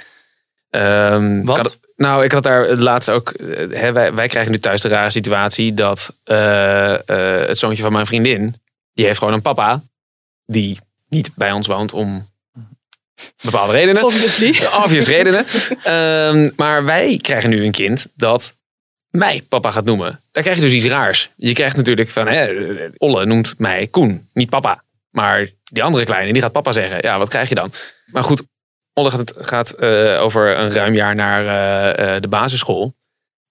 [0.70, 3.30] Ehm, ik had- nou, ik had daar het laatst ook.
[3.30, 7.82] eh, Hè, wij, wij krijgen nu thuis de rare situatie dat eh, eh, het zoontje
[7.82, 8.54] van mijn vriendin,
[8.92, 9.82] die heeft gewoon een papa
[10.46, 12.32] die niet bij ons woont om
[13.42, 14.04] bepaalde redenen.
[14.04, 14.66] Obviously.
[14.82, 15.44] Obvious redenen.
[15.82, 18.52] Ehm, maar wij krijgen nu een kind dat
[19.10, 20.20] mij papa gaat noemen.
[20.30, 21.30] Daar krijg je dus iets raars.
[21.36, 22.52] Je krijgt natuurlijk van, hè,
[22.96, 24.82] Olle noemt mij Koen, niet papa.
[25.10, 26.98] Maar die andere kleine, die gaat papa zeggen.
[27.00, 27.72] Ja, wat krijg je dan?
[28.06, 28.42] Maar goed,
[28.92, 32.94] Olle gaat, het, gaat eh, over een ruim jaar naar eh, eh, de basisschool.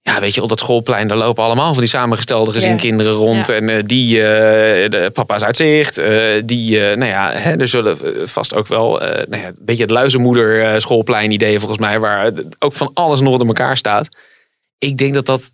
[0.06, 3.48] Ja, weet je, op dat schoolplein, daar lopen allemaal van die samengestelde gezinkinderen rond.
[3.48, 3.54] Ja.
[3.54, 5.98] En eh, die, eh, de papa's uitzicht.
[5.98, 7.98] eh die, nou ja, hè, er zullen
[8.30, 12.00] vast ook wel, nou ja, een beetje het luizenmoeder schoolplein idee volgens mij.
[12.00, 14.08] Waar ook van alles nog door elkaar staat.
[14.78, 15.52] Ik denk dat, dat,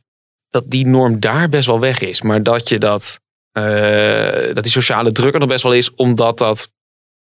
[0.50, 2.22] dat die norm daar best wel weg is.
[2.22, 3.20] Maar dat je dat,
[4.54, 5.96] dat die sociale druk er nog best wel is.
[5.96, 6.72] Omdat dat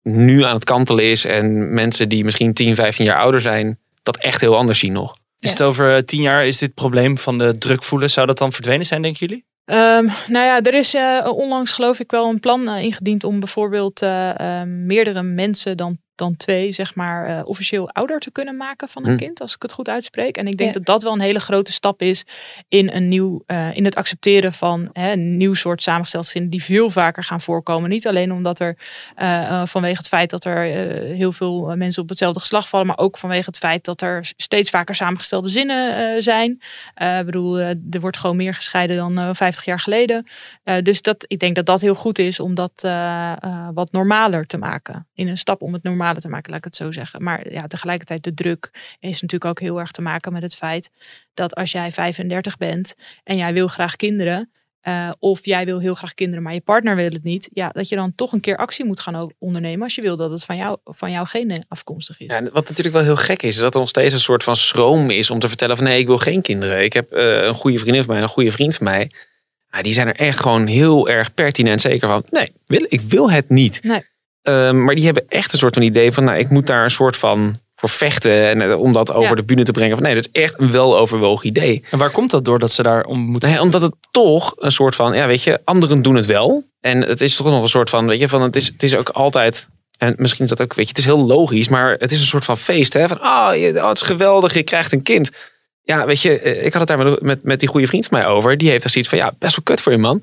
[0.01, 1.25] nu aan het kantelen is.
[1.25, 5.15] En mensen die misschien 10, 15 jaar ouder zijn, dat echt heel anders zien nog.
[5.45, 5.57] Is Ja.
[5.57, 8.51] het over eh, tien jaar, is dit probleem van de druk voelen, zou dat dan
[8.51, 9.45] verdwenen zijn, denken jullie?
[9.65, 13.39] Ehm, nou ja, er is eh, onlangs geloof ik wel een plan eh, ingediend om
[13.39, 18.57] bijvoorbeeld eh, ehm, meerdere mensen dan, dan twee, zeg maar, eh, officieel ouder te kunnen
[18.57, 19.17] maken van een Hm.
[19.17, 20.37] kind, als ik het goed uitspreek.
[20.37, 20.77] En ik denk Ja.
[20.77, 22.25] dat dat wel een hele grote stap is
[22.67, 26.63] in een nieuw, eh, in het accepteren van hè, een nieuw soort samengesteld gezinnen die
[26.63, 27.89] veel vaker gaan voorkomen.
[27.89, 28.77] Niet alleen omdat er
[29.15, 30.61] eh, vanwege het feit dat er
[31.15, 34.69] heel veel mensen op hetzelfde geslacht vallen, maar ook vanwege het feit dat er steeds
[34.69, 36.61] vaker samengestelde zinnen eh, zijn.
[36.93, 40.25] Eh, ik bedoel, er wordt gewoon meer gescheiden dan eh 50 jaar geleden.
[40.63, 43.91] Eh, dus dat, ik denk dat dat heel goed is om dat eh, eh, wat
[43.91, 45.07] normaler te maken.
[45.13, 47.23] In een stap om het te maken, laat ik het zo zeggen.
[47.23, 50.89] Maar ja, tegelijkertijd de druk is natuurlijk ook heel erg te maken met het feit
[51.33, 54.49] dat als jij 35 bent en jij wil graag kinderen.
[54.81, 57.49] eh, of jij wil heel graag kinderen, maar je partner wil het niet.
[57.53, 59.83] Ja, dat je dan toch een keer actie moet gaan ondernemen.
[59.83, 62.33] Als je wil dat het van, jou, van jouw genen afkomstig is.
[62.33, 64.55] Ja, wat natuurlijk wel heel gek is, is dat er nog steeds een soort van
[64.55, 66.83] schroom is om te vertellen van nee, ik wil geen kinderen.
[66.83, 69.11] Ik heb eh, een goede vriendin van mij, een goede vriend van mij.
[69.69, 72.25] Ja, die zijn er echt gewoon heel erg pertinent zeker van.
[72.29, 73.83] Nee, wil, ik wil het niet.
[73.83, 74.03] Nee.
[74.45, 76.89] Ehm, maar die hebben echt een soort van idee van nou, ik moet daar een
[76.91, 79.35] soort van voor vechten en eh, om dat over Ja.
[79.35, 79.95] de bühne te brengen.
[79.95, 81.83] Van nee, dat is echt een weloverwogen idee.
[81.91, 83.49] En waar komt dat door dat ze daar om moeten...
[83.49, 86.63] Nee, omdat het toch een soort van, ja, weet je, anderen doen het wel.
[86.81, 88.95] En het is toch nog een soort van, weet je, van het is, het is
[88.95, 92.11] ook altijd En misschien is dat ook, weet je, het is heel logisch, maar het
[92.11, 92.93] is een soort van feest.
[92.93, 93.07] Hè?
[93.07, 95.29] Van, oh, je, oh, het is geweldig, je krijgt een kind.
[95.83, 98.17] Ja, weet je, eh, ik had het daar met, met, met die goede vriend van
[98.19, 98.57] mij over.
[98.57, 100.21] Die heeft er zoiets van, ja, best wel kut voor je man.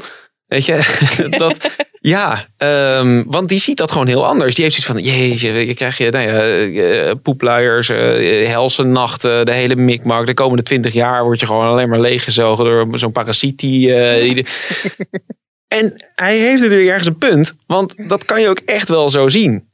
[0.53, 0.79] Weet je,
[1.45, 4.55] dat, ja, ehm, want die ziet dat gewoon heel anders.
[4.55, 6.43] Die heeft zoiets van, jeetje, je krijgt je, nou ja,
[6.83, 10.27] eh, poepluiers, eh, helse nachten, de hele mikmak.
[10.27, 13.95] De komende twintig jaar word je gewoon alleen maar leeggezogen door zo'n parasiet die...
[13.95, 14.47] eh, die
[15.69, 19.29] en hij heeft natuurlijk ergens een punt, want dat kan je ook echt wel zo
[19.29, 19.69] zien.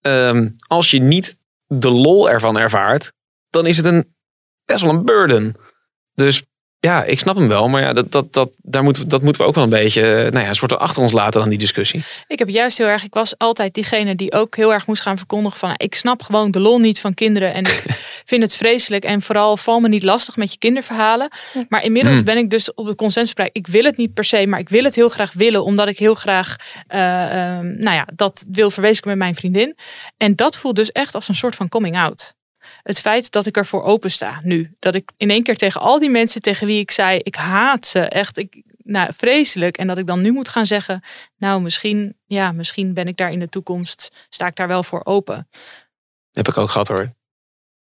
[0.00, 3.12] Ehm, als je niet de lol ervan ervaart,
[3.50, 4.14] dan is het een,
[4.64, 5.54] best wel een burden.
[6.14, 6.42] Dus
[6.84, 7.68] ja, ik snap hem wel.
[7.68, 10.02] Maar ja, dat, dat, dat, daar moeten, we- dat moeten we ook wel een beetje
[10.30, 12.02] nou ja, een soort achter ons laten dan die discussie.
[12.26, 15.16] Ik heb juist heel erg, ik was altijd diegene die ook heel erg moest gaan
[15.18, 17.84] verkondigen van ik snap gewoon de lol niet van kinderen en ik
[18.30, 21.30] vind het vreselijk en vooral val me niet lastig met je kinderverhalen.
[21.68, 22.24] Maar inmiddels Hmm.
[22.24, 23.56] ben ik dus op de consensus bereikt.
[23.56, 25.98] Ik wil het niet per se, maar ik wil het heel graag willen omdat ik
[25.98, 29.76] heel graag eh, ehm, nou ja, dat wil verwezenlijken met mijn vriendin.
[30.16, 32.34] En dat voelt dus echt als een soort van coming out.
[32.82, 34.76] Het feit dat ik ervoor open sta nu.
[34.78, 37.86] Dat ik in één keer tegen al die mensen tegen wie ik zei, ik haat
[37.86, 38.38] ze echt.
[38.38, 39.76] Ik, nou, vreselijk.
[39.76, 41.02] En dat ik dan nu moet gaan zeggen,
[41.36, 45.04] nou misschien, ja, misschien ben ik daar in de toekomst, sta ik daar wel voor
[45.04, 45.48] open.
[46.32, 47.12] heb ik ook gehad hoor.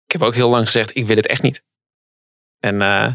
[0.05, 1.63] Ik heb ook heel lang gezegd, ik wil het echt niet.
[2.59, 3.13] En eh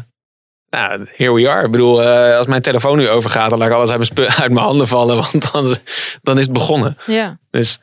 [0.71, 1.65] nou, here we are.
[1.65, 4.51] Ik bedoel, eh, als mijn telefoon nu overgaat, dan laat ik alles uit mijn, uit
[4.51, 5.15] mijn handen vallen.
[5.15, 5.75] Want dan,
[6.21, 6.97] dan is het begonnen.
[7.05, 7.39] Ja.
[7.49, 7.79] Dus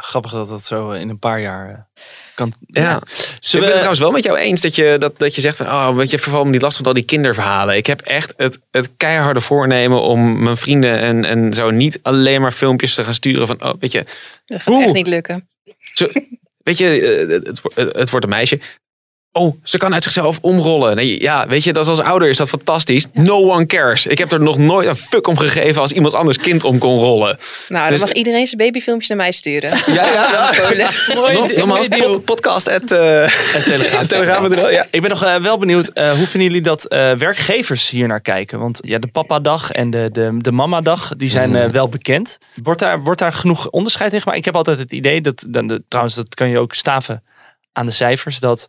[0.00, 2.02] Grappig dat dat zo in een paar jaar eh,
[2.34, 2.52] kan.
[2.66, 2.96] ja.
[2.96, 5.40] Ik Zullen ben het we, trouwens wel met jou eens dat je, dat, dat je
[5.40, 7.76] zegt van, oh, weet je, verval me niet last van al die kinderverhalen.
[7.76, 12.40] Ik heb echt het, het keiharde voornemen om mijn vrienden en, en zo niet alleen
[12.40, 14.04] maar filmpjes te gaan sturen van, oh, weet je,
[14.46, 14.84] Dat gaat Oeh.
[14.84, 15.48] echt niet lukken.
[15.94, 16.08] zo,
[16.62, 18.60] weet je, eh, het, het, wordt- het wordt een meisje.
[19.36, 20.96] Oh, ze kan uit zichzelf omrollen.
[20.96, 23.06] Nee, ja, weet je, dat is als ouder is dat fantastisch.
[23.12, 24.06] No one cares.
[24.06, 26.98] Ik heb er nog nooit een fuck om gegeven als iemand anders kind om kon
[27.02, 27.38] rollen.
[27.68, 29.70] Nou, dan Dus- mag iedereen zijn babyfilmpjes naar mij sturen.
[29.86, 30.90] Ja, ja, ja.
[31.14, 33.28] Nog- Nogmaals, pod- podcast at, eh,
[33.64, 34.86] telegraaf.nl, ja.
[34.90, 38.20] ik ben nog eh, wel benieuwd, eh, hoe vinden jullie dat eh, werkgevers hier naar
[38.20, 38.58] kijken?
[38.58, 42.38] Want ja, de papadag en de, de, de mamadag, die zijn eh, wel bekend.
[42.62, 44.38] Wordt daar, wordt daar genoeg onderscheid in gemaakt?
[44.38, 47.22] Ik heb altijd het idee, dat, dan, de, trouwens dat kan je ook staven
[47.72, 48.68] aan de cijfers, dat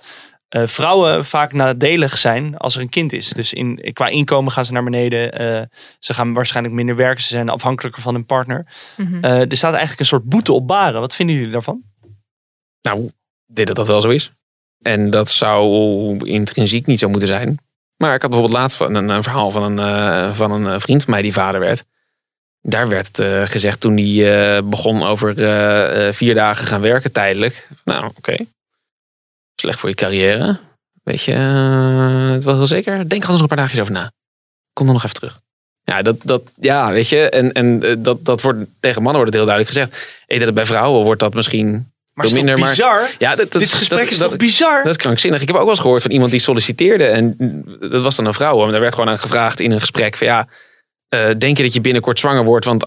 [0.49, 3.29] eh, vrouwen vaak nadelig zijn als er een kind is.
[3.29, 5.31] Dus in, qua inkomen gaan ze naar beneden.
[5.31, 5.61] eh,
[5.99, 7.23] ze gaan waarschijnlijk minder werken.
[7.23, 8.67] Ze zijn afhankelijker van hun partner.
[8.97, 9.23] Mhm.
[9.23, 10.99] Eh, er staat eigenlijk een soort boete op baren.
[10.99, 11.83] Wat vinden jullie daarvan?
[12.81, 13.05] Nou,
[13.47, 14.31] ik denk dat dat wel zo is.
[14.81, 17.57] En dat zou intrinsiek niet zo moeten zijn.
[17.97, 21.13] Maar ik had bijvoorbeeld laatst een, een verhaal van een, eh, van een vriend van
[21.13, 21.85] mij die vader werd.
[22.61, 27.67] Daar werd gezegd toen hij eh, begon over eh, eh, vier dagen gaan werken tijdelijk.
[27.85, 28.35] Nou, oké.
[29.61, 30.59] Slecht voor je carrière.
[31.03, 33.09] Weet je, eh, het was wel zeker.
[33.09, 34.11] Denk er nog een paar dagjes over na.
[34.73, 35.39] Kom dan nog even terug.
[35.83, 37.29] Ja, dat, dat, ja weet je.
[37.29, 39.97] En, en eh, dat, dat wordt tegen mannen wordt het heel duidelijk gezegd.
[40.21, 43.09] Ik denk dat bij vrouwen wordt dat misschien Maar is minder, maar- bizar?
[43.17, 44.83] ja, dat, dat, Dit gesprek dat, is toch bizar?
[44.83, 45.41] dat is krankzinnig.
[45.41, 47.05] Ik heb ook wel eens gehoord van iemand die solliciteerde.
[47.05, 47.35] En
[47.79, 48.65] dat was dan een vrouw.
[48.65, 50.47] En daar werd gewoon aan gevraagd in een gesprek van ja,
[51.09, 52.65] eh, denk je dat je binnenkort zwanger wordt?
[52.65, 52.85] Want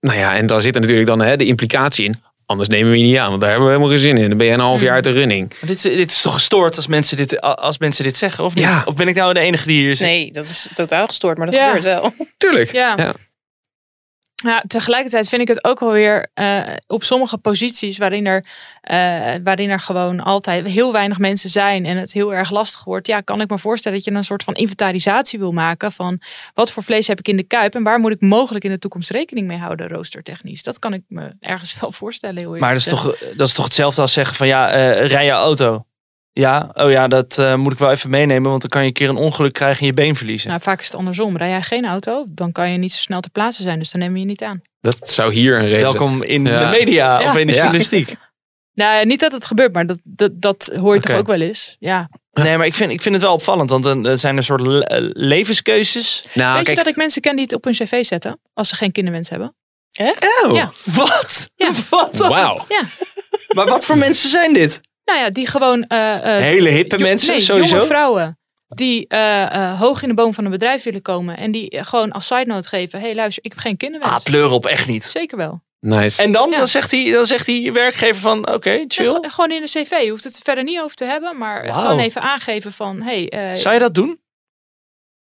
[0.00, 2.22] nou ja, en daar zit er natuurlijk dan hè, de implicatie in.
[2.52, 4.28] Anders nemen we je niet aan, want daar hebben we helemaal geen zin in.
[4.28, 5.48] Dan ben je een half jaar uit de running.
[5.48, 8.64] Maar Dit, dit is toch gestoord als mensen dit, als mensen dit zeggen, of niet?
[8.64, 8.82] Ja.
[8.86, 10.06] Of ben ik nou de enige die hier zit?
[10.06, 11.66] Nee, dat is totaal gestoord, maar dat Ja.
[11.66, 12.12] gebeurt wel.
[12.36, 12.72] Tuurlijk.
[12.72, 12.94] Ja.
[12.96, 13.12] Ja.
[14.42, 18.44] Ja, tegelijkertijd vind ik het ook wel weer eh, op sommige posities waarin er,
[18.80, 23.06] eh, waarin er gewoon altijd heel weinig mensen zijn en het heel erg lastig wordt.
[23.06, 26.20] Ja, kan ik me voorstellen dat je een soort van inventarisatie wil maken van
[26.54, 28.78] wat voor vlees heb ik in de kuip en waar moet ik mogelijk in de
[28.78, 30.62] toekomst rekening mee houden roostertechnisch.
[30.62, 32.36] Dat kan ik me ergens wel voorstellen.
[32.36, 35.24] Heel Maar dat is, toch, dat is toch hetzelfde als zeggen van ja, eh, rij
[35.24, 35.84] je auto.
[36.32, 38.92] Ja, oh ja, dat eh, moet ik wel even meenemen, want dan kan je een
[38.92, 40.48] keer een ongeluk krijgen en je been verliezen.
[40.48, 41.36] Nou, vaak is het andersom.
[41.36, 43.78] Rij jij geen auto, dan kan je niet zo snel te plaatsen zijn.
[43.78, 44.62] Dus dan neem je je niet aan.
[44.80, 45.92] Dat zou hier een reden zijn.
[45.92, 46.70] Welkom in Ja.
[46.70, 47.26] de media Ja.
[47.30, 47.58] of in de Ja.
[47.62, 48.14] journalistiek.
[48.74, 51.76] Nou, niet dat het gebeurt, maar dat, dat, dat hoor je toch ook wel eens.
[51.78, 52.08] Ja.
[52.32, 54.60] Nee, maar ik vind, ik vind het wel opvallend, want dan eh, zijn er soort
[54.60, 56.24] le- eh, levenskeuzes.
[56.34, 58.68] Nou, Weet kijk, je dat ik mensen ken die het op hun cv zetten als
[58.68, 59.54] ze geen kinderwens hebben?
[60.46, 60.72] oh, Ja.
[60.94, 61.50] Wat?
[61.54, 61.70] Ja.
[61.90, 62.28] Wat dan?
[62.28, 62.66] wauw.
[63.54, 64.80] Maar wat voor mensen zijn dit?
[65.12, 65.82] Nou ja, die gewoon.
[65.86, 67.74] eh, eh, Hele hippe jo- mensen, nee, sowieso.
[67.74, 71.36] Jonge vrouwen die eh, eh, hoog in de boom van een bedrijf willen komen.
[71.36, 74.12] En die gewoon als side note geven: hé, hey, luister, ik heb geen kinderwens.
[74.12, 75.04] Ah, pleur op, echt niet.
[75.04, 75.62] Zeker wel.
[75.80, 76.22] Nice.
[76.22, 76.56] En dan, Ja.
[76.56, 79.06] dan, zegt hij, dan zegt die werkgever van, oké, chill.
[79.06, 79.90] gewoon- gewoon in de cv.
[80.02, 83.26] Je hoeft het er verder niet over te hebben, maar gewoon even aangeven van: hé,
[83.28, 84.20] hey, eh, Zou je dat doen?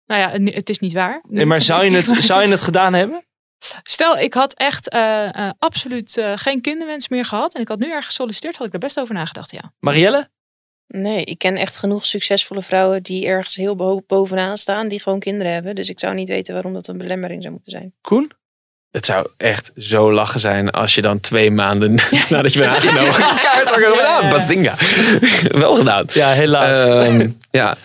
[0.06, 1.22] nou ja, het- het is niet waar.
[1.28, 3.26] Nee, maar zou je, het, zou je het gedaan hebben?
[3.84, 7.54] Stel, ik had echt eh, eh, absoluut eh, geen kinderwens meer gehad.
[7.56, 9.74] En ik had nu ergens gesolliciteerd, had ik er best over nagedacht, ja.
[9.80, 10.30] Marielle?
[10.88, 15.20] Nee, ik ken echt genoeg succesvolle vrouwen die ergens heel bo- bovenaan staan, die gewoon
[15.20, 15.76] kinderen hebben.
[15.76, 17.94] Dus ik zou niet weten waarom dat een belemmering zou moeten zijn.
[18.02, 18.32] Koen?
[18.92, 21.96] Het zou echt zo lachen zijn als je dan twee maanden
[22.30, 23.70] nadat je bent aangenomen kaart.
[23.70, 24.28] Ja, ja, ja.
[24.30, 24.74] Bazinga.
[25.64, 26.06] Wel gedaan.
[26.14, 26.76] Ja, helaas.
[27.08, 27.76] Ehm, ja,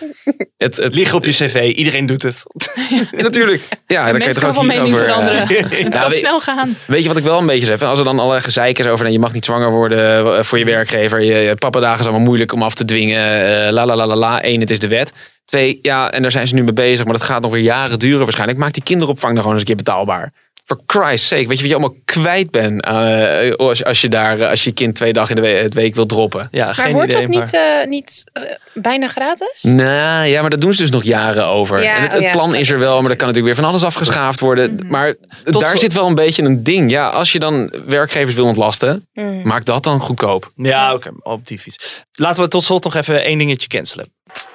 [0.57, 2.43] het, het Liggen op je cv, iedereen doet het.
[2.89, 3.61] Ja, natuurlijk.
[3.69, 5.47] Ja, daar kan je Mensen toch ook van mening over, eh, veranderen.
[5.47, 6.75] Het Ja, kan weet- snel gaan.
[6.87, 7.81] Weet je wat ik wel een beetje zeg?
[7.81, 10.57] Als er dan allerlei gezeik is over nou, je mag niet zwanger worden eh, voor
[10.59, 11.21] je werkgever.
[11.21, 13.19] Je, je pappadagen is allemaal moeilijk om af te dwingen.
[13.65, 14.43] eh, la la la la la.
[14.45, 15.11] Eén, het is de wet.
[15.45, 17.03] Twee, ja, en daar zijn ze nu mee bezig.
[17.05, 18.59] Maar dat gaat nog weer jaren duren waarschijnlijk.
[18.59, 20.31] Maak die kinderopvang dan gewoon eens een keer betaalbaar.
[20.67, 21.47] For Christ's sake.
[21.47, 24.71] Weet je wat je allemaal kwijt bent eh, als, als je daar eh, als je
[24.71, 26.47] kind twee dagen in de we- het week wil droppen?
[26.51, 27.21] Ja, Maar geen wordt idee.
[27.27, 29.63] dat niet, eh, niet eh, bijna gratis?
[29.63, 31.83] Nou ja, maar dat doen ze dus nog jaren over.
[31.83, 33.71] Ja, en het, oh het plan is er wel, maar er kan natuurlijk weer van
[33.73, 34.79] alles afgeschaafd worden.
[34.87, 36.91] Maar Tot daar zo- zit wel een beetje een ding.
[36.91, 39.41] Ja, als je dan werkgevers wil ontlasten, Mm.
[39.47, 40.47] maak dat dan goedkoop.
[40.55, 42.03] Ja, oké, op die fiets.
[42.11, 44.07] Laten we tot slot nog even één dingetje cancelen.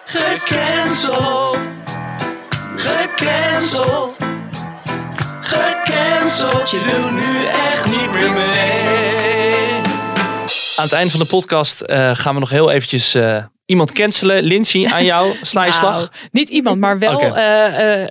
[0.05, 1.59] Gecanceld.
[2.77, 4.17] Gecanceld.
[5.85, 6.71] Gecanceld.
[6.71, 9.81] Je doet nu echt niet meer mee.
[10.77, 14.43] Aan het einde van de podcast eh, gaan we nog heel eventjes eh, iemand cancelen.
[14.43, 15.35] Lindsay, aan jou.
[15.43, 15.97] Sla je slag.
[15.97, 18.09] Nou, niet iemand, maar wel eh, eh,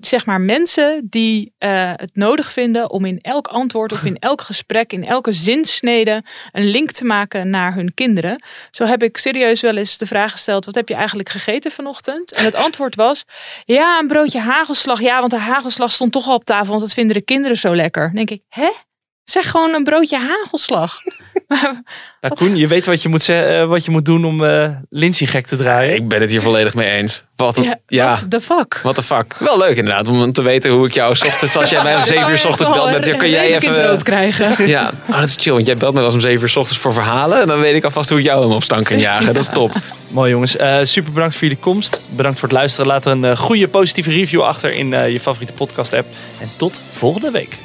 [0.00, 4.40] zeg maar mensen die eh, het nodig vinden om in elk antwoord of in elk
[4.40, 8.42] gesprek, in elke zinsnede een link te maken naar hun kinderen.
[8.70, 12.32] Zo heb ik serieus wel eens de vraag gesteld: wat heb je eigenlijk gegeten vanochtend?
[12.32, 13.24] En het antwoord was:
[13.64, 15.00] ja, een broodje hagelslag.
[15.00, 17.74] Ja, want de hagelslag stond toch al op tafel, want dat vinden de kinderen zo
[17.74, 18.06] lekker.
[18.06, 18.70] Dan denk ik, hè?
[19.30, 20.96] Zeg gewoon een broodje hagelslag.
[22.20, 25.26] Ja, Koen, je weet wat je moet, eh, wat je moet doen om eh Lindsay
[25.26, 25.94] gek te draaien.
[25.94, 27.22] Ik ben het hier volledig mee eens.
[27.36, 28.80] Wat een, Ja, ja, what the fuck?
[28.82, 29.36] what the fuck.
[29.38, 32.04] Wel leuk inderdaad, om te weten hoe ik jou 's ochtends, als jij mij om
[32.14, 34.02] 7 uur 's ochtends belt, met, kun jij het rood even...
[34.02, 34.68] krijgen.
[34.68, 36.56] Ja, oh, dat is chill, want jij belt me wel eens om 7 uur 's
[36.56, 37.40] ochtends voor verhalen.
[37.40, 39.34] En dan weet ik alvast hoe ik jou hem op stand kan jagen.
[39.34, 39.72] Dat is top.
[40.08, 40.56] Mooi jongens.
[40.56, 42.00] Eh, super bedankt voor jullie komst.
[42.08, 42.86] Bedankt voor het luisteren.
[42.86, 46.06] Laat er een eh, goede positieve review achter in eh, je favoriete podcast app.
[46.40, 47.58] En tot volgende week.